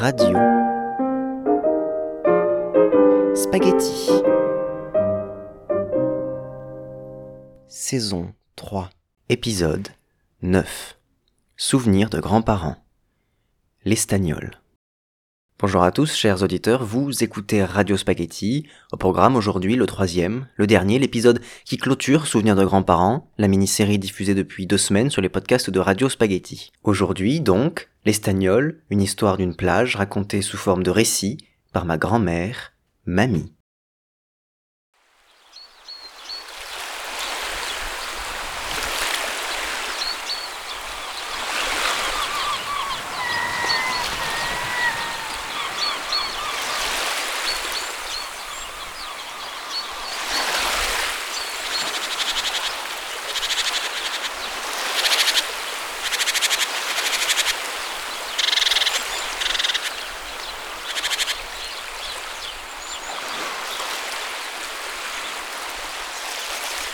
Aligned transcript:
Radio. 0.00 0.38
Spaghetti. 3.34 4.22
Saison 7.66 8.32
3 8.54 8.90
Épisode 9.28 9.88
9 10.42 10.96
Souvenirs 11.56 12.10
de 12.10 12.20
grands-parents. 12.20 12.76
L'Estagnol 13.84 14.60
Bonjour 15.60 15.82
à 15.82 15.90
tous, 15.90 16.14
chers 16.14 16.44
auditeurs, 16.44 16.84
vous 16.84 17.24
écoutez 17.24 17.64
Radio 17.64 17.96
Spaghetti. 17.96 18.68
Au 18.92 18.96
programme 18.96 19.34
aujourd'hui, 19.34 19.74
le 19.74 19.86
troisième, 19.86 20.46
le 20.54 20.68
dernier, 20.68 21.00
l'épisode 21.00 21.40
qui 21.64 21.76
clôture 21.76 22.28
Souvenirs 22.28 22.54
de 22.54 22.64
grands-parents, 22.64 23.32
la 23.38 23.48
mini-série 23.48 23.98
diffusée 23.98 24.36
depuis 24.36 24.68
deux 24.68 24.78
semaines 24.78 25.10
sur 25.10 25.20
les 25.20 25.28
podcasts 25.28 25.70
de 25.70 25.80
Radio 25.80 26.08
Spaghetti. 26.08 26.70
Aujourd'hui, 26.84 27.40
donc, 27.40 27.88
L'Estagnol, 28.08 28.80
une 28.88 29.02
histoire 29.02 29.36
d'une 29.36 29.54
plage 29.54 29.94
racontée 29.94 30.40
sous 30.40 30.56
forme 30.56 30.82
de 30.82 30.90
récit 30.90 31.36
par 31.74 31.84
ma 31.84 31.98
grand-mère, 31.98 32.72
Mamie. 33.04 33.52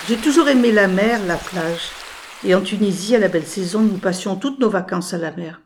J'ai 0.06 0.18
toujours 0.18 0.48
aimé 0.48 0.70
la 0.70 0.86
mer, 0.86 1.24
la 1.24 1.38
plage. 1.38 1.88
Et 2.44 2.54
en 2.54 2.60
Tunisie, 2.60 3.16
à 3.16 3.18
la 3.18 3.28
belle 3.28 3.46
saison, 3.46 3.80
nous 3.80 3.96
passions 3.96 4.36
toutes 4.36 4.60
nos 4.60 4.68
vacances 4.68 5.14
à 5.14 5.18
la 5.18 5.34
mer. 5.34 5.62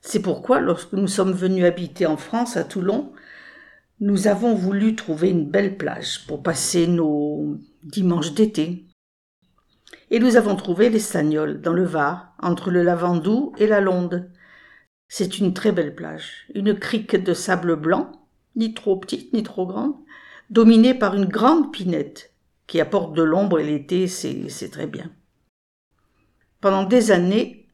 C'est 0.00 0.22
pourquoi, 0.22 0.60
lorsque 0.60 0.92
nous 0.92 1.08
sommes 1.08 1.32
venus 1.32 1.64
habiter 1.64 2.06
en 2.06 2.16
France, 2.16 2.56
à 2.56 2.62
Toulon, 2.62 3.12
nous 3.98 4.28
avons 4.28 4.54
voulu 4.54 4.94
trouver 4.94 5.30
une 5.30 5.50
belle 5.50 5.76
plage 5.76 6.24
pour 6.28 6.40
passer 6.40 6.86
nos 6.86 7.56
dimanches 7.82 8.32
d'été. 8.32 8.86
Et 10.12 10.20
nous 10.20 10.36
avons 10.36 10.54
trouvé 10.54 10.88
l'Estagnol, 10.88 11.60
dans 11.60 11.72
le 11.72 11.84
Var, 11.84 12.32
entre 12.40 12.70
le 12.70 12.84
Lavandou 12.84 13.54
et 13.58 13.66
la 13.66 13.80
Londe. 13.80 14.30
C'est 15.08 15.40
une 15.40 15.52
très 15.52 15.72
belle 15.72 15.96
plage, 15.96 16.46
une 16.54 16.78
crique 16.78 17.16
de 17.16 17.34
sable 17.34 17.74
blanc, 17.74 18.12
ni 18.54 18.72
trop 18.72 18.96
petite 18.96 19.32
ni 19.32 19.42
trop 19.42 19.66
grande, 19.66 19.96
dominée 20.48 20.94
par 20.94 21.16
une 21.16 21.26
grande 21.26 21.72
pinette 21.72 22.27
qui 22.68 22.80
apporte 22.80 23.14
de 23.14 23.22
l'ombre 23.22 23.58
et 23.58 23.64
l'été, 23.64 24.06
c'est 24.06 24.70
très 24.70 24.86
bien. 24.86 25.10
Pendant 26.60 26.84
des 26.84 27.10
années, 27.10 27.66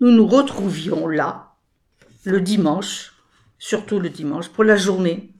nous 0.00 0.10
nous 0.10 0.26
retrouvions 0.26 1.08
là, 1.08 1.54
le 2.24 2.40
dimanche, 2.40 3.14
surtout 3.58 3.98
le 3.98 4.10
dimanche, 4.10 4.50
pour 4.50 4.64
la 4.64 4.76
journée. 4.76 5.32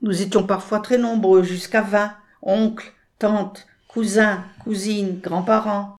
Nous 0.00 0.22
étions 0.22 0.46
parfois 0.46 0.78
très 0.80 0.96
nombreux, 0.96 1.42
jusqu'à 1.42 1.82
vingt, 1.82 2.14
oncles, 2.40 2.92
tantes, 3.18 3.66
cousins, 3.88 4.44
cousines, 4.62 5.18
grands-parents. 5.20 5.96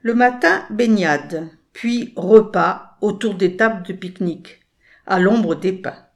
Le 0.00 0.14
matin, 0.14 0.66
baignade, 0.68 1.48
puis 1.72 2.12
repas 2.16 2.96
autour 3.00 3.34
des 3.34 3.56
tables 3.56 3.86
de 3.86 3.92
pique-nique, 3.92 4.66
à 5.06 5.20
l'ombre 5.20 5.54
des 5.54 5.72
pins. 5.72 6.06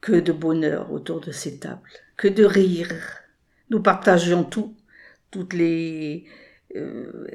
Que 0.00 0.12
de 0.20 0.32
bonheur 0.32 0.90
autour 0.90 1.20
de 1.20 1.32
ces 1.32 1.58
tables, 1.58 1.90
que 2.16 2.28
de 2.28 2.44
rire, 2.44 2.94
nous 3.70 3.80
partagions 3.80 4.44
tout, 4.44 4.74
toutes 5.30 5.52
les, 5.52 6.24
euh, 6.74 7.26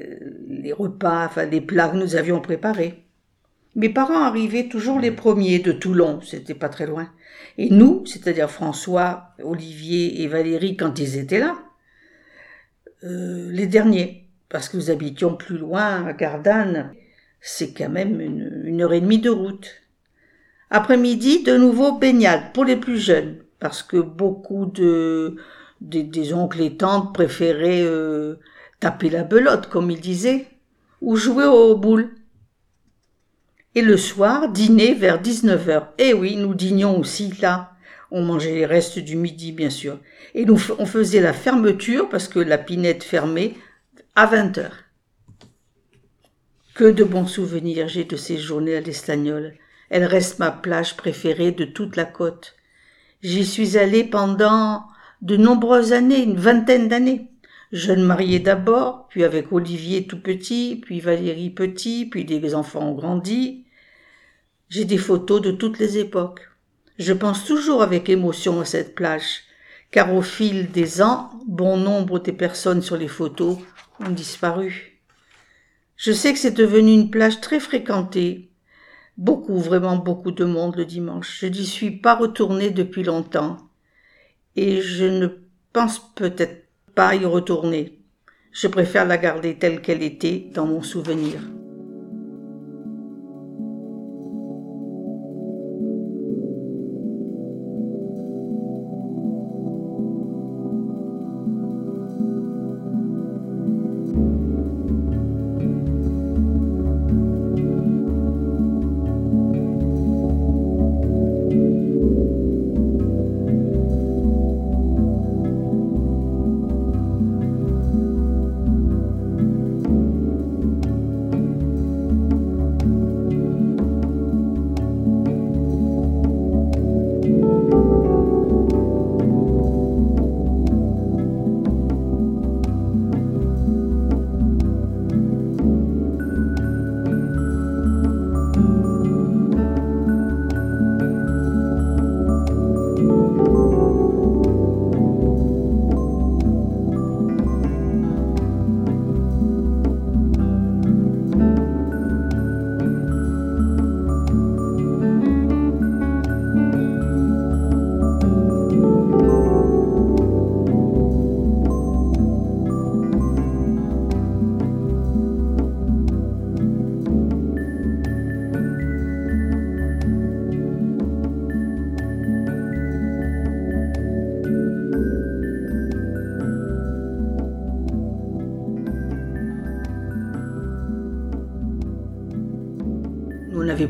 les 0.48 0.72
repas, 0.72 1.26
enfin 1.26 1.46
les 1.46 1.60
plats 1.60 1.88
que 1.88 1.96
nous 1.96 2.16
avions 2.16 2.40
préparés. 2.40 3.04
Mes 3.74 3.88
parents 3.88 4.22
arrivaient 4.22 4.68
toujours 4.68 5.00
les 5.00 5.10
premiers 5.10 5.58
de 5.58 5.72
Toulon, 5.72 6.20
c'était 6.20 6.54
pas 6.54 6.68
très 6.68 6.86
loin. 6.86 7.08
Et 7.56 7.70
nous, 7.70 8.04
c'est-à-dire 8.06 8.50
François, 8.50 9.34
Olivier 9.42 10.22
et 10.22 10.28
Valérie 10.28 10.76
quand 10.76 10.98
ils 10.98 11.16
étaient 11.16 11.40
là, 11.40 11.56
euh, 13.04 13.50
les 13.50 13.66
derniers, 13.66 14.28
parce 14.48 14.68
que 14.68 14.76
nous 14.76 14.90
habitions 14.90 15.34
plus 15.34 15.56
loin, 15.56 16.06
à 16.06 16.12
Gardanne, 16.12 16.92
c'est 17.40 17.72
quand 17.72 17.88
même 17.88 18.20
une, 18.20 18.62
une 18.66 18.82
heure 18.82 18.92
et 18.92 19.00
demie 19.00 19.18
de 19.18 19.30
route. 19.30 19.82
Après-midi, 20.70 21.42
de 21.42 21.56
nouveau 21.56 21.98
baignade 21.98 22.52
pour 22.52 22.64
les 22.64 22.76
plus 22.76 22.98
jeunes, 22.98 23.38
parce 23.58 23.82
que 23.82 23.96
beaucoup 23.96 24.66
de, 24.66 25.36
des, 25.82 26.32
oncles 26.32 26.62
et 26.62 26.76
tantes 26.76 27.12
préféraient 27.12 27.82
euh, 27.82 28.36
taper 28.80 29.10
la 29.10 29.24
belote, 29.24 29.68
comme 29.68 29.90
ils 29.90 30.00
disaient, 30.00 30.46
ou 31.00 31.16
jouer 31.16 31.44
aux 31.44 31.76
boules. 31.76 32.10
Et 33.74 33.82
le 33.82 33.96
soir, 33.96 34.48
dîner 34.48 34.94
vers 34.94 35.20
19 35.20 35.68
heures. 35.68 35.88
Eh 35.98 36.12
oui, 36.12 36.36
nous 36.36 36.54
dînions 36.54 36.98
aussi 36.98 37.32
là. 37.40 37.72
On 38.10 38.22
mangeait 38.22 38.54
les 38.54 38.66
restes 38.66 38.98
du 38.98 39.16
midi, 39.16 39.52
bien 39.52 39.70
sûr. 39.70 39.98
Et 40.34 40.44
nous, 40.44 40.60
on 40.78 40.86
faisait 40.86 41.20
la 41.20 41.32
fermeture, 41.32 42.08
parce 42.08 42.28
que 42.28 42.38
la 42.38 42.58
pinette 42.58 43.02
fermait, 43.02 43.54
à 44.14 44.26
20 44.26 44.58
heures. 44.58 44.78
Que 46.74 46.84
de 46.84 47.04
bons 47.04 47.26
souvenirs 47.26 47.88
j'ai 47.88 48.04
de 48.04 48.16
ces 48.16 48.38
journées 48.38 48.76
à 48.76 48.80
l'Estagnol. 48.80 49.54
Elle 49.90 50.04
reste 50.04 50.38
ma 50.38 50.50
plage 50.50 50.96
préférée 50.96 51.52
de 51.52 51.64
toute 51.64 51.96
la 51.96 52.06
côte. 52.06 52.54
J'y 53.22 53.44
suis 53.44 53.76
allée 53.76 54.04
pendant 54.04 54.84
de 55.22 55.36
nombreuses 55.36 55.92
années, 55.92 56.22
une 56.22 56.36
vingtaine 56.36 56.88
d'années. 56.88 57.28
Jeune 57.70 58.02
mariée 58.02 58.40
d'abord, 58.40 59.06
puis 59.08 59.24
avec 59.24 59.52
Olivier 59.52 60.06
tout 60.06 60.20
petit, 60.20 60.78
puis 60.82 61.00
Valérie 61.00 61.50
petit, 61.50 62.06
puis 62.06 62.24
des 62.24 62.54
enfants 62.54 62.90
ont 62.90 62.94
grandi. 62.94 63.64
J'ai 64.68 64.84
des 64.84 64.98
photos 64.98 65.40
de 65.40 65.52
toutes 65.52 65.78
les 65.78 65.96
époques. 65.98 66.50
Je 66.98 67.12
pense 67.12 67.44
toujours 67.44 67.82
avec 67.82 68.08
émotion 68.08 68.60
à 68.60 68.64
cette 68.64 68.94
plage, 68.94 69.44
car 69.90 70.12
au 70.12 70.22
fil 70.22 70.70
des 70.70 71.00
ans, 71.00 71.30
bon 71.46 71.76
nombre 71.76 72.18
des 72.18 72.32
personnes 72.32 72.82
sur 72.82 72.96
les 72.96 73.08
photos 73.08 73.58
ont 74.00 74.10
disparu. 74.10 75.00
Je 75.96 76.12
sais 76.12 76.32
que 76.32 76.38
c'est 76.38 76.50
devenu 76.50 76.92
une 76.92 77.10
plage 77.10 77.40
très 77.40 77.60
fréquentée. 77.60 78.50
Beaucoup, 79.16 79.58
vraiment 79.58 79.96
beaucoup 79.96 80.32
de 80.32 80.44
monde 80.44 80.76
le 80.76 80.84
dimanche. 80.84 81.38
Je 81.40 81.46
n'y 81.46 81.64
suis 81.64 81.92
pas 81.92 82.16
retournée 82.16 82.70
depuis 82.70 83.04
longtemps 83.04 83.58
et 84.56 84.80
je 84.80 85.04
ne 85.04 85.28
pense 85.72 86.00
peut-être 86.14 86.64
pas 86.94 87.14
y 87.14 87.24
retourner. 87.24 87.98
Je 88.52 88.68
préfère 88.68 89.06
la 89.06 89.16
garder 89.16 89.58
telle 89.58 89.80
qu'elle 89.80 90.02
était 90.02 90.50
dans 90.52 90.66
mon 90.66 90.82
souvenir. 90.82 91.40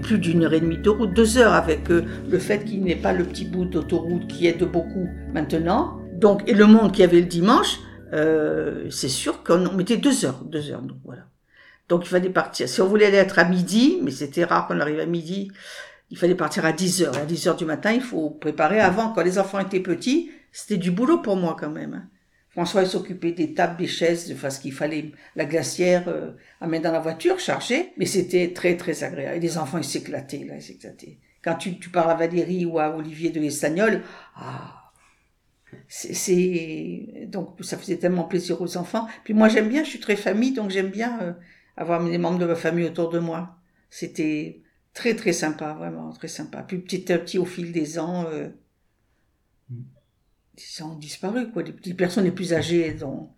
Plus 0.02 0.18
d'une 0.18 0.44
heure 0.44 0.52
et 0.52 0.60
demie 0.60 0.78
de 0.78 0.90
route, 0.90 1.14
deux 1.14 1.38
heures 1.38 1.54
avec 1.54 1.90
euh, 1.90 2.04
le 2.28 2.38
fait 2.38 2.64
qu'il 2.64 2.82
n'y 2.82 2.90
ait 2.90 2.96
pas 2.96 3.12
le 3.12 3.24
petit 3.24 3.44
bout 3.44 3.64
d'autoroute 3.64 4.26
qui 4.26 4.46
aide 4.46 4.62
beaucoup 4.64 5.08
maintenant. 5.32 5.98
Donc, 6.12 6.42
et 6.48 6.54
le 6.54 6.66
monde 6.66 6.92
qu'il 6.92 7.00
y 7.00 7.04
avait 7.04 7.20
le 7.20 7.26
dimanche, 7.26 7.80
euh, 8.12 8.84
c'est 8.90 9.08
sûr 9.08 9.42
qu'on 9.42 9.72
mettait 9.72 9.96
deux 9.96 10.24
heures, 10.24 10.44
deux 10.44 10.70
heures, 10.70 10.82
donc 10.82 10.98
voilà. 11.04 11.22
Donc 11.88 12.04
il 12.04 12.08
fallait 12.08 12.30
partir. 12.30 12.68
Si 12.68 12.80
on 12.80 12.86
voulait 12.86 13.06
aller 13.06 13.16
être 13.16 13.38
à 13.38 13.44
midi, 13.44 13.98
mais 14.02 14.10
c'était 14.10 14.44
rare 14.44 14.66
qu'on 14.66 14.80
arrive 14.80 15.00
à 15.00 15.06
midi, 15.06 15.50
il 16.10 16.18
fallait 16.18 16.34
partir 16.34 16.64
à 16.64 16.72
10 16.72 17.02
heures. 17.02 17.16
À 17.16 17.24
10 17.24 17.48
heures 17.48 17.56
du 17.56 17.64
matin, 17.64 17.92
il 17.92 18.02
faut 18.02 18.30
préparer 18.30 18.80
avant. 18.80 19.12
Quand 19.12 19.22
les 19.22 19.38
enfants 19.38 19.58
étaient 19.58 19.80
petits, 19.80 20.30
c'était 20.52 20.76
du 20.76 20.90
boulot 20.90 21.18
pour 21.18 21.36
moi 21.36 21.56
quand 21.58 21.70
même. 21.70 22.06
François 22.52 22.84
s'occupait 22.84 23.32
des 23.32 23.54
tables, 23.54 23.78
des 23.78 23.86
chaises, 23.86 24.28
de 24.28 24.50
ce 24.50 24.60
qu'il 24.60 24.72
fallait 24.72 25.12
la 25.36 25.46
glacière 25.46 26.04
euh, 26.08 26.32
à 26.60 26.66
mettre 26.66 26.84
dans 26.84 26.92
la 26.92 27.00
voiture, 27.00 27.38
chargée. 27.38 27.92
Mais 27.96 28.04
c'était 28.04 28.52
très 28.52 28.76
très 28.76 29.04
agréable. 29.04 29.38
Et 29.38 29.40
les 29.40 29.56
enfants, 29.56 29.78
ils 29.78 29.84
s'éclataient, 29.84 30.44
là, 30.44 30.56
ils 30.56 30.62
s'éclataient. 30.62 31.18
Quand 31.42 31.54
tu, 31.56 31.72
parles 31.90 32.10
à 32.10 32.14
Valérie 32.14 32.66
ou 32.66 32.78
à 32.78 32.94
Olivier 32.94 33.30
de 33.30 33.40
l'Estagnol, 33.40 34.02
ah, 34.36 34.92
c'est 35.88 37.26
donc 37.26 37.56
ça 37.62 37.78
faisait 37.78 37.96
tellement 37.96 38.24
plaisir 38.24 38.60
aux 38.60 38.76
enfants. 38.76 39.08
Puis 39.24 39.34
moi 39.34 39.48
j'aime 39.48 39.68
bien, 39.68 39.82
je 39.82 39.88
suis 39.88 39.98
très 39.98 40.14
famille, 40.14 40.52
donc 40.52 40.70
j'aime 40.70 40.90
bien 40.90 41.20
euh, 41.20 41.32
avoir 41.76 42.02
les 42.02 42.18
membres 42.18 42.38
de 42.38 42.46
ma 42.46 42.54
famille 42.54 42.84
autour 42.84 43.08
de 43.08 43.18
moi. 43.18 43.56
C'était 43.90 44.62
très 44.94 45.16
très 45.16 45.32
sympa, 45.32 45.72
vraiment 45.72 46.12
très 46.12 46.28
sympa. 46.28 46.62
Puis 46.62 46.78
petit 46.78 47.12
à 47.12 47.18
petit, 47.18 47.38
au 47.38 47.44
fil 47.44 47.72
des 47.72 47.98
ans, 47.98 48.26
euh, 48.26 48.48
ils 50.56 50.84
ont 50.84 50.94
disparu, 50.96 51.50
quoi. 51.50 51.62
Les, 51.62 51.94
personnes 51.94 52.24
les 52.24 52.32
plus 52.32 52.52
âgées, 52.52 52.92
dont, 52.94 53.30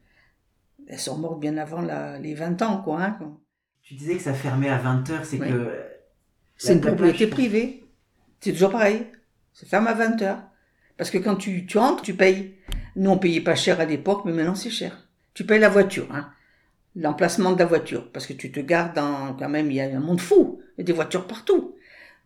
elles 0.87 0.99
sont 0.99 1.19
mortes 1.19 1.40
bien 1.40 1.56
avant 1.56 1.82
les 2.20 2.34
20 2.34 2.62
ans, 2.62 2.82
quoi, 2.82 3.02
hein, 3.02 3.11
quoi. 3.12 3.40
Tu 3.82 3.94
disais 3.94 4.16
que 4.16 4.22
ça 4.22 4.34
fermait 4.34 4.70
à 4.70 4.82
20h, 4.82 5.25
c'est 5.25 5.38
que... 5.38 5.72
C'est 6.56 6.72
une 6.72 6.81
propriété 6.81 7.26
privée. 7.26 7.84
C'est 8.40 8.52
toujours 8.52 8.70
pareil. 8.70 9.06
Ça 9.52 9.66
ferme 9.66 9.87
à 9.87 9.94
20h. 9.94 10.38
Parce 10.96 11.11
que 11.11 11.19
quand 11.19 11.37
tu, 11.37 11.66
tu 11.66 11.78
entres, 11.78 12.02
tu 12.02 12.14
payes. 12.14 12.56
Nous, 12.96 13.11
on 13.11 13.19
payait 13.19 13.40
pas 13.40 13.56
cher 13.56 13.81
à 13.81 13.84
l'époque, 13.84 14.22
mais 14.25 14.32
maintenant 14.32 14.55
c'est 14.55 14.70
cher. 14.70 15.08
Tu 15.34 15.44
payes 15.44 15.58
la 15.58 15.69
voiture, 15.69 16.06
hein. 16.12 16.31
L'emplacement 16.94 17.52
de 17.52 17.58
la 17.58 17.66
voiture. 17.66 18.11
Parce 18.12 18.26
que 18.26 18.32
tu 18.32 18.52
te 18.52 18.61
gardes 18.61 18.94
dans, 18.94 19.34
quand 19.34 19.49
même, 19.49 19.70
il 19.70 19.76
y 19.76 19.81
a 19.81 19.84
un 19.84 20.00
monde 20.00 20.20
fou. 20.20 20.62
Il 20.76 20.81
y 20.81 20.82
a 20.82 20.84
des 20.84 20.93
voitures 20.93 21.26
partout. 21.26 21.74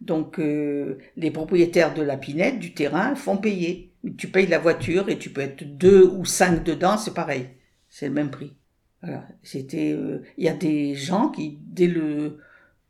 Donc, 0.00 0.38
euh, 0.38 0.98
les 1.16 1.30
propriétaires 1.30 1.94
de 1.94 2.02
la 2.02 2.16
pinette, 2.16 2.58
du 2.58 2.72
terrain, 2.74 3.14
font 3.14 3.36
payer. 3.36 3.92
Tu 4.16 4.28
payes 4.28 4.46
la 4.46 4.58
voiture 4.58 5.08
et 5.08 5.18
tu 5.18 5.30
peux 5.30 5.40
être 5.40 5.64
deux 5.76 6.06
ou 6.06 6.24
cinq 6.24 6.62
dedans, 6.64 6.96
c'est 6.96 7.14
pareil. 7.14 7.48
C'est 7.88 8.08
le 8.08 8.14
même 8.14 8.30
prix. 8.30 8.54
Voilà. 9.02 9.26
C'était, 9.42 9.92
euh, 9.92 10.22
il 10.36 10.44
y 10.44 10.48
a 10.48 10.54
des 10.54 10.94
gens 10.94 11.28
qui, 11.28 11.58
dès 11.62 11.86
le, 11.86 12.38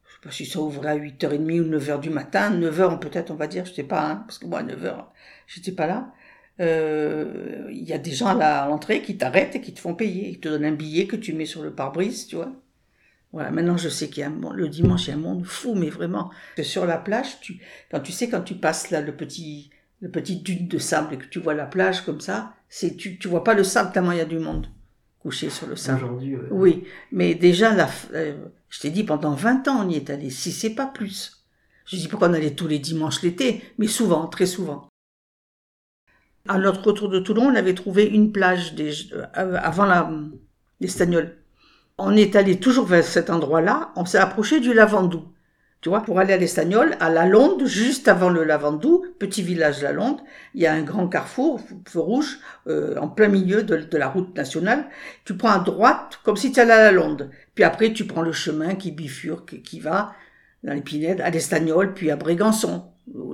je 0.07 0.15
sais 0.15 0.21
pas 0.23 0.31
si 0.31 0.47
ça 0.47 0.61
ouvrait 0.61 0.91
à 0.91 0.97
8h30 0.97 1.61
ou 1.61 1.69
9h 1.69 2.01
du 2.01 2.11
matin, 2.11 2.51
9h 2.51 2.99
peut-être 2.99 3.31
on 3.31 3.37
va 3.37 3.47
dire, 3.47 3.65
je 3.67 3.73
sais 3.73 3.83
pas, 3.85 4.11
hein, 4.11 4.17
parce 4.27 4.39
que 4.39 4.47
moi 4.47 4.63
9h, 4.63 5.07
j'étais 5.47 5.73
pas 5.73 5.87
là. 5.87 6.13
Euh, 6.61 7.69
il 7.71 7.85
y 7.85 7.93
a 7.93 7.99
des 7.99 8.11
gens 8.11 8.27
à 8.27 8.67
l'entrée 8.69 9.03
qui 9.03 9.17
t'arrêtent 9.17 9.57
et 9.57 9.61
qui 9.61 9.73
te 9.75 9.81
font 9.81 9.95
payer. 9.95 10.29
Ils 10.31 10.41
te 10.41 10.49
donnent 10.49 10.65
un 10.65 10.73
billet 10.73 11.07
que 11.07 11.17
tu 11.17 11.33
mets 11.33 11.47
sur 11.47 11.63
le 11.63 11.73
pare-brise, 11.75 12.27
tu 12.27 12.37
vois. 12.37 12.53
Voilà, 13.33 13.51
maintenant 13.51 13.77
je 13.77 13.89
sais 13.89 14.09
qu'il 14.09 14.23
y 14.23 14.25
a 14.25 14.29
un 14.29 14.53
le 14.55 14.69
dimanche 14.69 15.07
il 15.07 15.11
y 15.11 15.13
a 15.13 15.17
un 15.17 15.21
monde 15.21 15.45
fou, 15.45 15.75
mais 15.75 15.91
vraiment. 15.91 16.31
Sur 16.63 16.87
la 16.87 16.97
plage, 16.97 17.41
tu, 17.41 17.61
quand 17.91 18.01
tu 18.01 18.13
sais 18.13 18.29
quand 18.29 18.41
tu 18.41 18.55
passes 18.55 18.91
là 18.91 19.01
le 19.01 19.15
petit, 19.15 19.71
le 20.01 20.11
petit 20.11 20.37
dune 20.37 20.67
de 20.67 20.79
sable 20.79 21.15
et 21.15 21.19
que 21.19 21.27
tu 21.27 21.39
vois 21.39 21.55
la 21.55 21.67
plage 21.67 22.03
comme 22.03 22.21
ça, 22.21 22.55
c'est 22.69 22.97
tu, 22.97 23.19
tu 23.19 23.29
vois 23.29 23.45
pas 23.45 23.55
le 23.55 23.65
sable 23.65 23.93
tellement 23.93 24.13
il 24.13 24.19
y 24.19 24.23
a 24.23 24.27
du 24.27 24.39
monde 24.39 24.69
couché 25.21 25.51
sur 25.51 25.67
le 25.67 25.77
sable. 25.77 26.05
Aujourd'hui. 26.05 26.37
Oui, 26.51 26.85
mais 27.13 27.35
déjà 27.35 27.75
là, 27.75 27.91
euh, 28.15 28.35
je 28.71 28.81
t'ai 28.81 28.91
dit 28.91 29.05
pendant 29.05 29.35
20 29.35 29.69
ans 29.69 29.85
on 29.85 29.91
y 29.91 29.97
est 29.97 30.11
allé, 30.11 30.31
si 30.31 30.53
c'est 30.53 30.75
pas 30.75 30.87
plus. 30.87 31.45
Je 31.85 31.97
dis 31.97 32.09
pas 32.09 32.19
qu'on 32.19 32.35
allait 32.35 32.55
tous 32.55 32.67
les 32.67 32.79
dimanches 32.79 33.23
l'été, 33.23 33.63
mais 33.79 33.87
souvent, 33.87 34.27
très 34.27 34.47
souvent. 34.47 34.89
À 36.47 36.59
notre 36.59 36.83
retour 36.87 37.09
de 37.09 37.19
Toulon, 37.19 37.47
on 37.47 37.55
avait 37.55 37.75
trouvé 37.75 38.05
une 38.07 38.31
plage 38.33 38.75
des, 38.75 39.13
euh, 39.13 39.27
avant 39.35 39.85
la, 39.85 40.11
l'Estagnol. 40.81 41.37
On 41.99 42.17
est 42.17 42.37
allé 42.37 42.61
toujours 42.61 42.87
vers 42.87 43.05
cet 43.05 43.29
endroit-là, 43.29 43.91
on 43.97 44.05
s'est 44.05 44.19
approché 44.19 44.61
du 44.61 44.73
Lavandou. 44.73 45.25
Tu 45.81 45.89
vois, 45.89 46.03
pour 46.03 46.19
aller 46.19 46.33
à 46.33 46.37
l'Estagnol, 46.37 46.97
à 46.99 47.09
La 47.09 47.27
Londe, 47.27 47.65
juste 47.67 48.09
avant 48.09 48.31
le 48.31 48.43
Lavandou, 48.43 49.05
petit 49.19 49.43
village 49.43 49.83
La 49.83 49.93
Londe, 49.93 50.19
il 50.55 50.63
y 50.63 50.67
a 50.67 50.73
un 50.73 50.83
grand 50.83 51.09
carrefour, 51.09 51.61
feu 51.87 52.01
rouge, 52.01 52.39
euh, 52.67 52.97
en 53.01 53.09
plein 53.09 53.29
milieu 53.29 53.63
de, 53.63 53.97
la 53.97 54.09
route 54.09 54.37
nationale. 54.37 54.87
Tu 55.25 55.37
prends 55.37 55.51
à 55.51 55.59
droite, 55.59 56.21
comme 56.25 56.37
si 56.37 56.51
tu 56.51 56.59
allais 56.59 56.73
à 56.73 56.85
La 56.85 56.93
Londe. 56.93 57.31
Puis 57.55 57.63
après, 57.63 57.93
tu 57.93 58.07
prends 58.07 58.23
le 58.23 58.33
chemin 58.33 58.75
qui 58.75 58.91
bifurque, 58.91 59.63
qui 59.63 59.79
va 59.79 60.15
dans 60.65 60.75
les 60.75 61.21
à 61.21 61.31
l'Estagnol, 61.31 61.95
puis 61.95 62.11
à 62.11 62.17
Brégançon, 62.17 62.85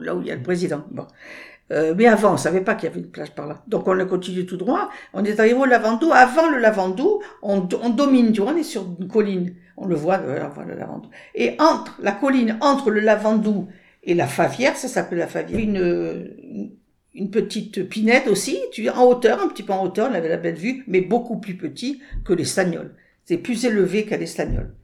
là 0.00 0.14
où 0.14 0.20
il 0.20 0.28
y 0.28 0.30
a 0.30 0.36
le 0.36 0.42
président. 0.42 0.84
Bon. 0.90 1.06
Euh, 1.74 1.94
mais 1.96 2.06
avant, 2.06 2.34
on 2.34 2.36
savait 2.36 2.60
pas 2.60 2.74
qu'il 2.74 2.88
y 2.88 2.92
avait 2.92 3.00
une 3.00 3.10
plage 3.10 3.32
par 3.32 3.46
là. 3.46 3.62
Donc 3.66 3.88
on 3.88 3.98
a 3.98 4.04
continué 4.04 4.46
tout 4.46 4.56
droit. 4.56 4.90
On 5.12 5.24
est 5.24 5.38
arrivé 5.40 5.54
au 5.54 5.64
Lavandou. 5.64 6.12
Avant 6.12 6.48
le 6.48 6.58
Lavandou, 6.58 7.20
on, 7.42 7.68
on 7.82 7.90
domine, 7.90 8.32
tu 8.32 8.40
vois, 8.40 8.52
on 8.52 8.56
est 8.56 8.62
sur 8.62 8.86
une 9.00 9.08
colline. 9.08 9.54
On 9.76 9.86
le 9.86 9.96
voit, 9.96 10.18
euh, 10.18 10.44
on 10.46 10.50
voit 10.50 10.64
le 10.64 10.74
Lavandou. 10.74 11.08
Et 11.34 11.56
entre 11.58 11.98
la 12.00 12.12
colline, 12.12 12.56
entre 12.60 12.90
le 12.90 13.00
Lavandou 13.00 13.68
et 14.04 14.14
la 14.14 14.26
Favière, 14.26 14.76
ça 14.76 14.86
s'appelle 14.86 15.18
la 15.18 15.26
Favière, 15.26 15.58
une, 15.58 16.70
une, 17.14 17.30
petite 17.30 17.88
pinette 17.88 18.28
aussi, 18.28 18.58
tu 18.72 18.88
en 18.90 19.04
hauteur, 19.04 19.42
un 19.42 19.48
petit 19.48 19.62
peu 19.62 19.72
en 19.72 19.82
hauteur, 19.82 20.10
on 20.10 20.14
avait 20.14 20.28
la 20.28 20.36
belle 20.36 20.56
vue, 20.56 20.84
mais 20.86 21.00
beaucoup 21.00 21.38
plus 21.38 21.56
petit 21.56 22.00
que 22.24 22.32
les 22.32 22.44
Stagnols. 22.44 22.94
C'est 23.24 23.38
plus 23.38 23.64
élevé 23.64 24.04
qu'à 24.04 24.18
l'Estagnol, 24.18 24.74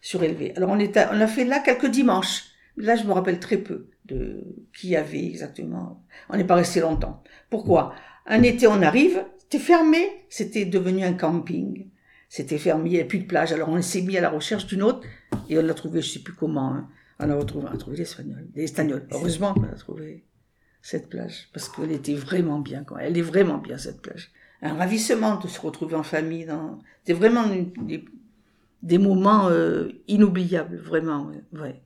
surélevé. 0.00 0.54
Alors 0.56 0.70
on, 0.70 0.78
était, 0.78 1.04
on 1.12 1.20
a 1.20 1.26
fait 1.26 1.44
là 1.44 1.58
quelques 1.58 1.90
dimanches. 1.90 2.44
Là, 2.78 2.96
je 2.96 3.04
me 3.04 3.12
rappelle 3.12 3.40
très 3.40 3.58
peu 3.58 3.88
de 4.06 4.42
qui 4.76 4.88
y 4.88 4.96
avait 4.96 5.24
exactement. 5.24 6.04
On 6.28 6.36
n'est 6.36 6.44
pas 6.44 6.54
resté 6.54 6.80
longtemps. 6.80 7.22
Pourquoi? 7.50 7.94
Un 8.26 8.42
été, 8.42 8.66
on 8.66 8.82
arrive, 8.82 9.24
c'était 9.38 9.58
fermé, 9.58 10.08
c'était 10.28 10.64
devenu 10.64 11.04
un 11.04 11.14
camping. 11.14 11.88
C'était 12.28 12.58
fermé, 12.58 12.90
il 12.90 12.92
n'y 12.92 12.98
avait 12.98 13.08
plus 13.08 13.20
de 13.20 13.26
plage. 13.26 13.52
Alors 13.52 13.70
on 13.70 13.80
s'est 13.80 14.02
mis 14.02 14.16
à 14.16 14.20
la 14.20 14.30
recherche 14.30 14.66
d'une 14.66 14.82
autre 14.82 15.00
et 15.48 15.58
on 15.58 15.62
l'a 15.62 15.74
trouvé, 15.74 16.02
je 16.02 16.10
sais 16.10 16.18
plus 16.20 16.34
comment. 16.34 16.74
Hein. 16.74 16.88
On 17.18 17.30
a 17.30 17.34
retrouvé, 17.34 17.66
on 17.70 17.74
a 17.74 17.76
trouvé 17.76 17.96
l'Espagnol. 18.54 19.06
Heureusement 19.10 19.54
qu'on 19.54 19.64
a 19.64 19.74
trouvé 19.74 20.24
cette 20.82 21.08
plage 21.08 21.48
parce 21.52 21.68
qu'elle 21.68 21.92
était 21.92 22.14
vraiment 22.14 22.60
bien. 22.60 22.84
Quoi. 22.84 23.02
Elle 23.02 23.18
est 23.18 23.22
vraiment 23.22 23.58
bien 23.58 23.78
cette 23.78 24.02
plage. 24.02 24.30
Un 24.60 24.74
ravissement 24.74 25.36
de 25.36 25.48
se 25.48 25.60
retrouver 25.60 25.96
en 25.96 26.02
famille. 26.02 26.44
Dans... 26.44 26.78
C'était 26.98 27.18
vraiment 27.18 27.46
des, 27.46 28.04
des 28.82 28.98
moments 28.98 29.48
euh, 29.48 29.88
inoubliables, 30.06 30.76
vraiment. 30.76 31.30
Ouais. 31.52 31.82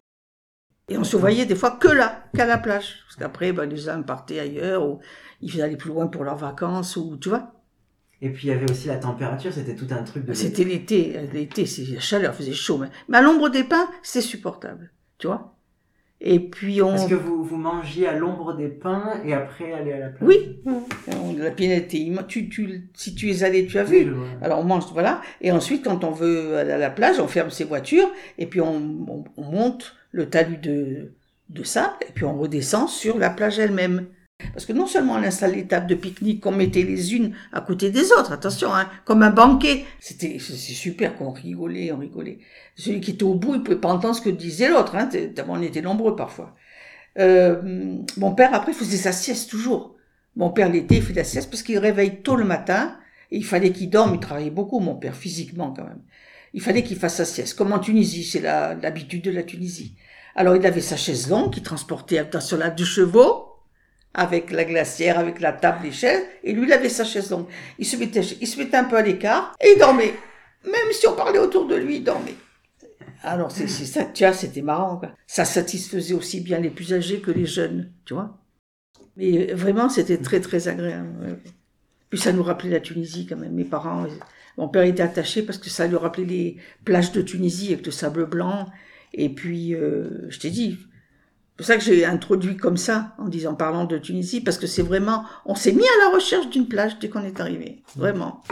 Et 0.88 0.98
on 0.98 1.04
se 1.04 1.16
voyait 1.16 1.46
des 1.46 1.54
fois 1.54 1.70
que 1.70 1.88
là, 1.88 2.24
qu'à 2.34 2.46
la 2.46 2.58
plage. 2.58 3.04
Parce 3.06 3.16
qu'après, 3.16 3.52
ben, 3.52 3.68
les 3.68 3.88
uns 3.88 4.02
partaient 4.02 4.40
ailleurs, 4.40 4.86
ou 4.86 5.00
ils 5.40 5.62
allaient 5.62 5.76
plus 5.76 5.90
loin 5.90 6.06
pour 6.06 6.24
leurs 6.24 6.36
vacances, 6.36 6.96
ou 6.96 7.16
tu 7.16 7.28
vois. 7.28 7.52
Et 8.24 8.30
puis 8.30 8.46
il 8.46 8.50
y 8.50 8.52
avait 8.52 8.70
aussi 8.70 8.86
la 8.86 8.98
température, 8.98 9.52
c'était 9.52 9.74
tout 9.74 9.88
un 9.90 10.04
truc 10.04 10.24
de... 10.24 10.32
C'était 10.32 10.62
l'été, 10.62 11.18
l'été, 11.32 11.66
c'est 11.66 11.84
la 11.92 11.98
chaleur, 11.98 12.34
faisait 12.36 12.52
chaud. 12.52 12.78
Mais, 12.78 12.86
mais 13.08 13.18
à 13.18 13.20
l'ombre 13.20 13.48
des 13.48 13.64
pins, 13.64 13.88
c'est 14.02 14.20
supportable, 14.20 14.92
tu 15.18 15.26
vois. 15.26 15.56
Et 16.20 16.38
puis 16.38 16.80
on... 16.82 16.90
Parce 16.90 17.08
que 17.08 17.16
vous, 17.16 17.42
vous 17.42 17.56
mangiez 17.56 18.06
à 18.06 18.16
l'ombre 18.16 18.56
des 18.56 18.68
pins 18.68 19.20
et 19.24 19.34
après 19.34 19.72
aller 19.72 19.92
à 19.92 19.98
la 19.98 20.08
plage? 20.10 20.28
Oui, 20.28 20.62
la 21.36 21.50
pinette 21.50 21.88
tu, 22.28 22.48
tu, 22.48 22.90
si 22.94 23.16
tu 23.16 23.28
es 23.28 23.42
allé, 23.42 23.66
tu 23.66 23.76
as 23.80 23.82
vu. 23.82 24.14
Alors 24.40 24.60
on 24.60 24.64
mange, 24.64 24.84
voilà. 24.92 25.20
Et 25.40 25.50
ensuite, 25.50 25.82
quand 25.84 26.04
on 26.04 26.12
veut 26.12 26.58
aller 26.58 26.70
à 26.70 26.78
la 26.78 26.90
plage, 26.90 27.18
on 27.18 27.26
ferme 27.26 27.50
ses 27.50 27.64
voitures 27.64 28.08
et 28.38 28.46
puis 28.46 28.60
on, 28.60 29.24
on 29.36 29.42
monte 29.42 29.96
le 30.12 30.28
talus 30.28 30.58
de, 30.58 31.12
sable, 31.64 31.94
et 32.08 32.12
puis 32.12 32.24
on 32.24 32.38
redescend 32.38 32.88
sur 32.88 33.18
la 33.18 33.30
plage 33.30 33.58
elle-même. 33.58 34.06
Parce 34.52 34.66
que 34.66 34.72
non 34.72 34.86
seulement 34.86 35.14
on 35.14 35.22
installe 35.22 35.52
les 35.52 35.66
tables 35.66 35.86
de 35.86 35.94
pique-nique 35.94 36.40
qu'on 36.40 36.52
mettait 36.52 36.82
les 36.82 37.14
unes 37.14 37.34
à 37.52 37.60
côté 37.60 37.90
des 37.90 38.10
autres, 38.12 38.32
attention, 38.32 38.74
hein, 38.74 38.88
comme 39.04 39.22
un 39.22 39.30
banquet. 39.30 39.84
C'était 40.00 40.38
c'est 40.40 40.56
super 40.56 41.16
qu'on 41.16 41.30
rigolait, 41.30 41.92
on 41.92 41.98
rigolait. 41.98 42.38
Celui 42.74 43.00
qui 43.00 43.12
était 43.12 43.22
au 43.22 43.34
bout, 43.34 43.54
il 43.54 43.62
pouvait 43.62 43.76
pas 43.76 43.92
entendre 43.92 44.16
ce 44.16 44.20
que 44.20 44.30
disait 44.30 44.68
l'autre. 44.68 44.96
Hein, 44.96 45.08
on 45.48 45.62
était 45.62 45.82
nombreux 45.82 46.16
parfois. 46.16 46.56
Euh, 47.18 47.62
mon 48.16 48.34
père 48.34 48.52
après 48.52 48.72
faisait 48.72 48.96
sa 48.96 49.12
sieste 49.12 49.48
toujours. 49.48 49.94
Mon 50.34 50.50
père 50.50 50.70
l'été 50.70 50.96
il 50.96 51.02
fait 51.02 51.12
la 51.12 51.24
sieste 51.24 51.50
parce 51.50 51.62
qu'il 51.62 51.78
réveille 51.78 52.22
tôt 52.22 52.36
le 52.36 52.44
matin 52.44 52.96
il 53.32 53.44
fallait 53.44 53.72
qu'il 53.72 53.90
dorme. 53.90 54.14
Il 54.14 54.20
travaillait 54.20 54.50
beaucoup, 54.50 54.80
mon 54.80 54.94
père 54.94 55.14
physiquement 55.14 55.72
quand 55.72 55.84
même 55.84 56.02
il 56.54 56.60
fallait 56.60 56.82
qu'il 56.82 56.98
fasse 56.98 57.16
sa 57.16 57.24
sieste. 57.24 57.56
Comme 57.56 57.72
en 57.72 57.78
Tunisie, 57.78 58.24
c'est 58.24 58.40
l'habitude 58.40 59.22
de 59.22 59.30
la 59.30 59.42
Tunisie. 59.42 59.96
Alors 60.34 60.56
il 60.56 60.64
avait 60.66 60.80
sa 60.80 60.96
chaise 60.96 61.28
longue 61.28 61.52
qui 61.52 61.62
transportait 61.62 62.24
sur 62.40 62.56
la 62.56 62.70
deux 62.70 62.84
chevaux, 62.84 63.48
avec 64.14 64.50
la 64.50 64.64
glacière, 64.64 65.18
avec 65.18 65.40
la 65.40 65.52
table, 65.52 65.84
les 65.84 65.92
chaises, 65.92 66.22
et 66.44 66.52
lui 66.52 66.66
il 66.66 66.72
avait 66.72 66.88
sa 66.88 67.04
chaise 67.04 67.30
longue. 67.30 67.46
Il 67.78 67.86
se 67.86 67.96
mettait, 67.96 68.20
il 68.20 68.46
se 68.46 68.58
mettait 68.58 68.76
un 68.76 68.84
peu 68.84 68.96
à 68.96 69.02
l'écart 69.02 69.54
et 69.60 69.72
il 69.72 69.78
dormait. 69.78 70.14
Même 70.64 70.92
si 70.92 71.06
on 71.06 71.14
parlait 71.14 71.38
autour 71.38 71.66
de 71.66 71.74
lui, 71.74 71.96
il 71.96 72.04
dormait. 72.04 72.36
Alors 73.22 73.50
c'est 73.52 73.68
ça, 73.68 74.04
tu 74.04 74.24
vois, 74.24 74.32
c'était 74.32 74.62
marrant. 74.62 74.96
Quoi. 74.96 75.12
Ça 75.26 75.44
satisfaisait 75.44 76.14
aussi 76.14 76.40
bien 76.40 76.58
les 76.58 76.70
plus 76.70 76.92
âgés 76.92 77.20
que 77.20 77.30
les 77.30 77.46
jeunes, 77.46 77.92
tu 78.04 78.14
vois. 78.14 78.38
Mais 79.16 79.52
vraiment, 79.52 79.88
c'était 79.88 80.18
très 80.18 80.40
très 80.40 80.68
agréable. 80.68 81.38
Puis 82.10 82.18
ça 82.18 82.32
nous 82.32 82.42
rappelait 82.42 82.70
la 82.70 82.80
Tunisie 82.80 83.26
quand 83.26 83.36
même. 83.36 83.52
Mes 83.52 83.64
parents, 83.64 84.06
mon 84.58 84.68
père 84.68 84.82
était 84.82 85.02
attaché 85.02 85.42
parce 85.42 85.58
que 85.58 85.70
ça 85.70 85.86
lui 85.86 85.96
rappelait 85.96 86.24
les 86.24 86.56
plages 86.84 87.12
de 87.12 87.22
Tunisie 87.22 87.72
avec 87.72 87.86
le 87.86 87.92
sable 87.92 88.26
blanc. 88.26 88.68
Et 89.14 89.28
puis, 89.28 89.74
euh, 89.74 90.28
je 90.28 90.38
t'ai 90.38 90.50
dit, 90.50 90.78
c'est 90.78 91.56
pour 91.56 91.66
ça 91.66 91.76
que 91.76 91.82
j'ai 91.82 92.04
introduit 92.04 92.56
comme 92.56 92.76
ça, 92.76 93.14
en 93.18 93.28
disant, 93.28 93.54
parlant 93.54 93.84
de 93.84 93.98
Tunisie, 93.98 94.40
parce 94.40 94.58
que 94.58 94.66
c'est 94.66 94.82
vraiment, 94.82 95.24
on 95.44 95.54
s'est 95.54 95.72
mis 95.72 95.84
à 95.84 96.04
la 96.04 96.14
recherche 96.14 96.48
d'une 96.48 96.66
plage 96.66 96.98
dès 96.98 97.08
qu'on 97.08 97.22
est 97.24 97.40
arrivé. 97.40 97.82
Vraiment. 97.94 98.42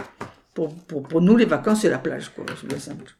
Pour, 0.53 0.73
pour, 0.75 1.03
pour 1.03 1.21
nous, 1.21 1.35
les 1.35 1.45
vacances, 1.45 1.81
c'est 1.81 1.89
la 1.89 1.97
plage, 1.97 2.29
quoi. 2.29 2.45
C'est 2.59 2.79
simple. 2.79 3.15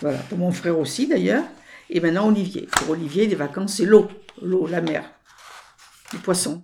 Voilà. 0.00 0.18
Pour 0.18 0.38
mon 0.38 0.50
frère 0.50 0.78
aussi, 0.78 1.06
d'ailleurs. 1.06 1.44
Et 1.90 2.00
maintenant, 2.00 2.28
Olivier. 2.28 2.68
Pour 2.72 2.90
Olivier, 2.90 3.26
les 3.26 3.34
vacances, 3.34 3.74
c'est 3.74 3.84
l'eau. 3.84 4.08
L'eau, 4.42 4.66
la 4.66 4.80
mer. 4.80 5.04
Les 6.12 6.18
poissons. 6.18 6.62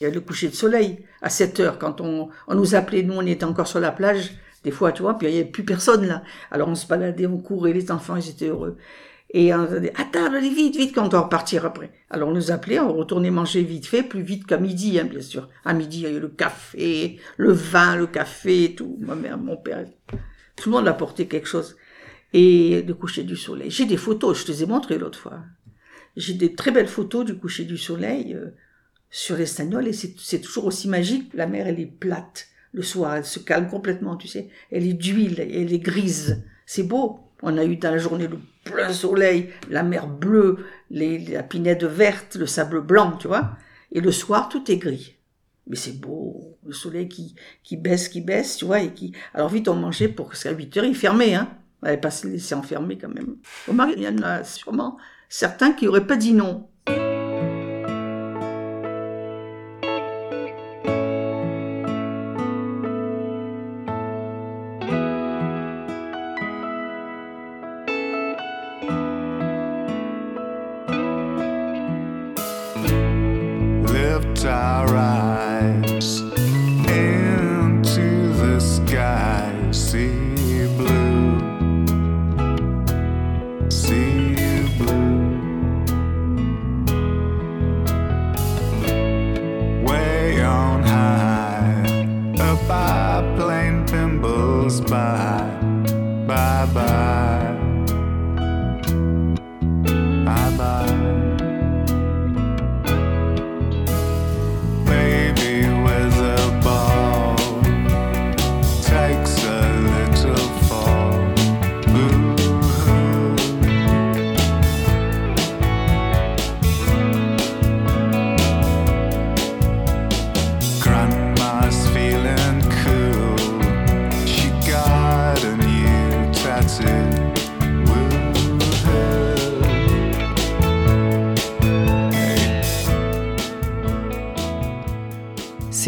Il 0.00 0.04
y 0.04 0.06
a 0.06 0.10
le 0.10 0.20
coucher 0.20 0.48
de 0.48 0.54
soleil 0.54 1.04
à 1.20 1.28
7 1.28 1.60
heures. 1.60 1.78
Quand 1.78 2.00
on, 2.00 2.28
on 2.46 2.54
nous 2.54 2.74
appelait, 2.74 3.02
nous, 3.02 3.14
on 3.14 3.26
était 3.26 3.44
encore 3.44 3.66
sur 3.66 3.80
la 3.80 3.90
plage, 3.90 4.32
des 4.64 4.70
fois, 4.70 4.92
tu 4.92 5.02
vois, 5.02 5.16
puis 5.16 5.28
il 5.28 5.34
n'y 5.34 5.40
avait 5.40 5.48
plus 5.48 5.64
personne 5.64 6.06
là. 6.06 6.22
Alors 6.50 6.68
on 6.68 6.74
se 6.74 6.86
baladait, 6.86 7.26
on 7.26 7.38
courait, 7.38 7.72
les 7.72 7.90
enfants, 7.90 8.16
ils 8.16 8.30
étaient 8.30 8.48
heureux. 8.48 8.76
Et 9.30 9.52
on 9.52 9.64
disait, 9.64 9.92
à 9.96 10.04
table, 10.04 10.36
allez 10.36 10.48
vite, 10.48 10.76
vite, 10.76 10.94
quand 10.94 11.04
on 11.04 11.08
doit 11.08 11.20
repartir 11.20 11.66
après. 11.66 11.92
Alors 12.08 12.30
on 12.30 12.32
nous 12.32 12.50
appelait, 12.50 12.80
on 12.80 12.94
retournait 12.94 13.30
manger 13.30 13.62
vite 13.62 13.86
fait, 13.86 14.02
plus 14.02 14.22
vite 14.22 14.46
qu'à 14.46 14.56
midi, 14.56 14.98
hein, 14.98 15.04
bien 15.04 15.20
sûr. 15.20 15.48
À 15.64 15.74
midi, 15.74 15.98
il 15.98 16.02
y 16.02 16.06
a 16.06 16.10
eu 16.10 16.20
le 16.20 16.28
café, 16.28 17.18
le 17.36 17.52
vin, 17.52 17.96
le 17.96 18.06
café, 18.06 18.74
tout. 18.74 18.96
Ma 19.00 19.14
mère, 19.14 19.36
mon 19.36 19.56
père, 19.56 19.84
tout 20.56 20.70
le 20.70 20.76
monde 20.76 20.88
apportait 20.88 21.26
quelque 21.26 21.48
chose. 21.48 21.76
Et 22.32 22.82
le 22.82 22.94
coucher 22.94 23.22
du 23.22 23.36
soleil. 23.36 23.70
J'ai 23.70 23.86
des 23.86 23.96
photos, 23.96 24.38
je 24.38 24.44
te 24.44 24.52
les 24.52 24.62
ai 24.62 24.66
montrées 24.66 24.98
l'autre 24.98 25.18
fois. 25.18 25.40
J'ai 26.16 26.34
des 26.34 26.54
très 26.54 26.70
belles 26.70 26.88
photos 26.88 27.24
du 27.24 27.36
coucher 27.38 27.64
du 27.64 27.78
soleil 27.78 28.34
euh, 28.34 28.48
sur 29.10 29.36
l'Estagnol 29.36 29.86
et 29.86 29.92
c'est 29.92 30.40
toujours 30.40 30.66
aussi 30.66 30.88
magique. 30.88 31.32
La 31.34 31.46
mer, 31.46 31.66
elle 31.66 31.80
est 31.80 31.86
plate. 31.86 32.48
Le 32.72 32.82
soir, 32.82 33.16
elle 33.16 33.24
se 33.24 33.38
calme 33.38 33.68
complètement, 33.68 34.16
tu 34.16 34.28
sais. 34.28 34.48
Elle 34.70 34.86
est 34.86 34.94
d'huile, 34.94 35.40
elle 35.40 35.72
est 35.72 35.78
grise. 35.78 36.44
C'est 36.66 36.82
beau. 36.82 37.20
On 37.42 37.56
a 37.56 37.64
eu 37.64 37.76
dans 37.76 37.90
la 37.90 37.98
journée 37.98 38.26
le 38.26 38.38
plein 38.64 38.92
soleil, 38.92 39.50
la 39.70 39.82
mer 39.82 40.08
bleue, 40.08 40.66
les, 40.90 41.18
la 41.18 41.42
pinède 41.42 41.84
verte, 41.84 42.36
le 42.36 42.46
sable 42.46 42.82
blanc, 42.82 43.12
tu 43.12 43.28
vois. 43.28 43.56
Et 43.92 44.00
le 44.00 44.12
soir, 44.12 44.48
tout 44.48 44.70
est 44.70 44.76
gris. 44.76 45.14
Mais 45.66 45.76
c'est 45.76 46.00
beau, 46.00 46.58
le 46.66 46.72
soleil 46.72 47.08
qui, 47.08 47.76
baisse, 47.76 48.08
qui 48.08 48.20
baisse, 48.20 48.56
tu 48.56 48.64
vois, 48.64 48.80
et 48.80 48.92
qui... 48.92 49.12
Alors 49.34 49.48
vite, 49.50 49.68
on 49.68 49.74
mangeait 49.74 50.08
pour 50.08 50.32
qu'à 50.32 50.50
8 50.50 50.76
heures, 50.78 50.84
il 50.84 50.96
fermait, 50.96 51.34
hein. 51.34 51.50
On 51.82 51.86
n'allait 51.86 52.00
pas 52.00 52.10
se 52.10 52.26
laisser 52.26 52.54
enfermer 52.54 52.98
quand 52.98 53.08
même. 53.08 53.36
il 53.96 54.02
y 54.02 54.08
en 54.08 54.18
a 54.22 54.42
sûrement 54.42 54.98
certains 55.28 55.72
qui 55.72 55.84
n'auraient 55.84 56.06
pas 56.06 56.16
dit 56.16 56.32
non. 56.32 56.68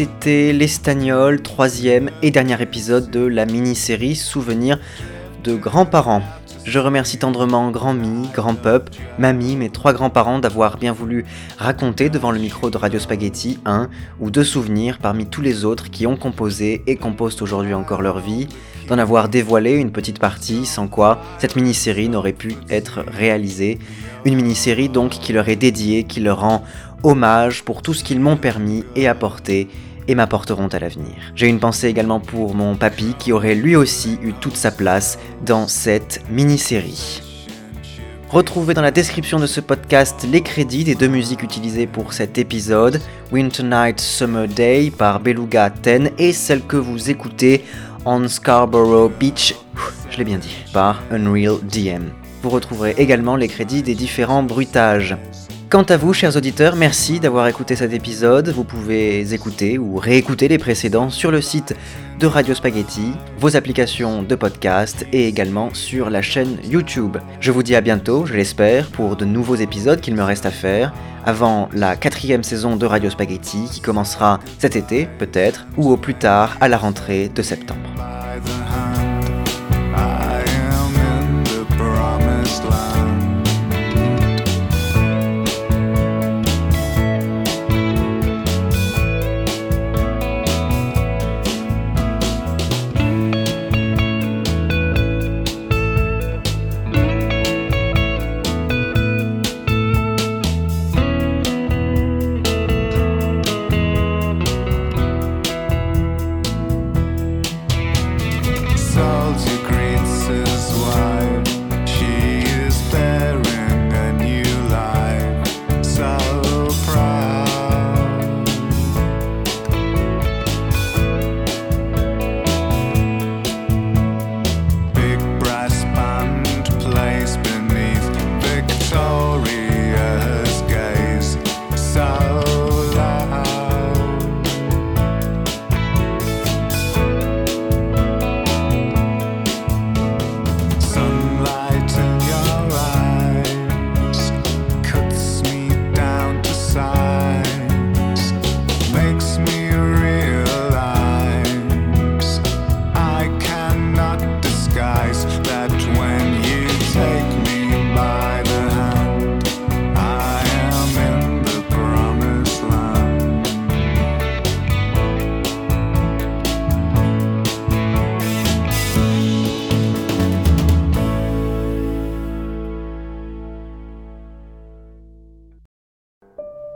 C'était 0.01 0.51
l'Estagnol, 0.51 1.43
troisième 1.43 2.09
et 2.23 2.31
dernier 2.31 2.59
épisode 2.59 3.11
de 3.11 3.19
la 3.19 3.45
mini-série 3.45 4.15
Souvenirs 4.15 4.79
de 5.43 5.53
grands-parents. 5.53 6.23
Je 6.65 6.79
remercie 6.79 7.19
tendrement 7.19 7.69
Grand-Mi, 7.69 8.27
Grand-Pup, 8.33 8.89
Mamie, 9.19 9.57
mes 9.57 9.69
trois 9.69 9.93
grands-parents 9.93 10.39
d'avoir 10.39 10.79
bien 10.79 10.91
voulu 10.91 11.23
raconter 11.59 12.09
devant 12.09 12.31
le 12.31 12.39
micro 12.39 12.71
de 12.71 12.77
Radio 12.77 12.99
Spaghetti 12.99 13.59
un 13.63 13.89
ou 14.19 14.31
deux 14.31 14.43
souvenirs 14.43 14.97
parmi 14.99 15.27
tous 15.27 15.41
les 15.41 15.65
autres 15.65 15.91
qui 15.91 16.07
ont 16.07 16.17
composé 16.17 16.81
et 16.87 16.95
composent 16.95 17.39
aujourd'hui 17.39 17.75
encore 17.75 18.01
leur 18.01 18.21
vie, 18.21 18.47
d'en 18.87 18.97
avoir 18.97 19.29
dévoilé 19.29 19.73
une 19.73 19.91
petite 19.91 20.17
partie 20.17 20.65
sans 20.65 20.87
quoi 20.87 21.21
cette 21.37 21.55
mini-série 21.55 22.09
n'aurait 22.09 22.33
pu 22.33 22.55
être 22.71 23.05
réalisée. 23.07 23.77
Une 24.25 24.33
mini-série 24.33 24.89
donc 24.89 25.11
qui 25.11 25.31
leur 25.31 25.47
est 25.47 25.55
dédiée, 25.55 26.05
qui 26.05 26.21
leur 26.21 26.39
rend 26.39 26.63
hommage 27.03 27.63
pour 27.63 27.83
tout 27.83 27.93
ce 27.93 28.03
qu'ils 28.03 28.19
m'ont 28.19 28.37
permis 28.37 28.83
et 28.95 29.07
apporté 29.07 29.67
et 30.07 30.15
m'apporteront 30.15 30.67
à 30.67 30.79
l'avenir. 30.79 31.15
J'ai 31.35 31.47
une 31.47 31.59
pensée 31.59 31.87
également 31.87 32.19
pour 32.19 32.55
mon 32.55 32.75
papy 32.75 33.15
qui 33.17 33.31
aurait 33.31 33.55
lui 33.55 33.75
aussi 33.75 34.17
eu 34.21 34.33
toute 34.33 34.55
sa 34.55 34.71
place 34.71 35.17
dans 35.45 35.67
cette 35.67 36.21
mini-série. 36.29 37.21
Retrouvez 38.31 38.73
dans 38.73 38.81
la 38.81 38.91
description 38.91 39.39
de 39.39 39.45
ce 39.45 39.59
podcast 39.59 40.25
les 40.31 40.39
crédits 40.39 40.85
des 40.85 40.95
deux 40.95 41.09
musiques 41.09 41.43
utilisées 41.43 41.85
pour 41.85 42.13
cet 42.13 42.37
épisode, 42.37 43.01
Winter 43.29 43.63
Night 43.63 43.99
Summer 43.99 44.47
Day 44.47 44.89
par 44.89 45.19
Beluga 45.19 45.69
10 45.69 46.11
et 46.17 46.31
celle 46.31 46.61
que 46.61 46.77
vous 46.77 47.09
écoutez 47.09 47.65
On 48.05 48.25
Scarborough 48.29 49.11
Beach, 49.19 49.53
je 50.09 50.17
l'ai 50.17 50.23
bien 50.23 50.37
dit, 50.37 50.55
par 50.71 51.03
Unreal 51.11 51.57
DM. 51.63 52.05
Vous 52.41 52.49
retrouverez 52.49 52.95
également 52.97 53.35
les 53.35 53.49
crédits 53.49 53.83
des 53.83 53.95
différents 53.95 54.43
bruitages. 54.43 55.17
Quant 55.71 55.83
à 55.83 55.95
vous, 55.95 56.11
chers 56.11 56.35
auditeurs, 56.35 56.75
merci 56.75 57.21
d'avoir 57.21 57.47
écouté 57.47 57.77
cet 57.77 57.93
épisode. 57.93 58.49
Vous 58.49 58.65
pouvez 58.65 59.33
écouter 59.33 59.77
ou 59.77 59.95
réécouter 59.95 60.49
les 60.49 60.57
précédents 60.57 61.09
sur 61.09 61.31
le 61.31 61.39
site 61.39 61.73
de 62.19 62.27
Radio 62.27 62.53
Spaghetti, 62.53 63.13
vos 63.39 63.55
applications 63.55 64.21
de 64.21 64.35
podcast 64.35 65.05
et 65.13 65.29
également 65.29 65.73
sur 65.73 66.09
la 66.09 66.21
chaîne 66.21 66.57
YouTube. 66.65 67.15
Je 67.39 67.51
vous 67.51 67.63
dis 67.63 67.73
à 67.73 67.79
bientôt, 67.79 68.25
je 68.25 68.33
l'espère, 68.33 68.87
pour 68.87 69.15
de 69.15 69.23
nouveaux 69.23 69.55
épisodes 69.55 70.01
qu'il 70.01 70.13
me 70.13 70.23
reste 70.23 70.45
à 70.45 70.51
faire 70.51 70.91
avant 71.25 71.69
la 71.71 71.95
quatrième 71.95 72.43
saison 72.43 72.75
de 72.75 72.85
Radio 72.85 73.09
Spaghetti 73.09 73.69
qui 73.71 73.79
commencera 73.79 74.41
cet 74.59 74.75
été 74.75 75.07
peut-être 75.19 75.67
ou 75.77 75.89
au 75.89 75.95
plus 75.95 76.15
tard 76.15 76.57
à 76.59 76.67
la 76.67 76.77
rentrée 76.77 77.29
de 77.29 77.41
septembre. 77.41 78.10